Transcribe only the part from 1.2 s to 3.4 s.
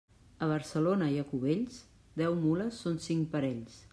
a Cubells, deu mules són cinc